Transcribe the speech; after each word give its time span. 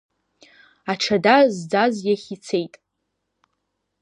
Аҽада 0.91 1.35
зӡаз 1.55 1.95
иахь 2.07 2.27
ицеит. 2.35 2.73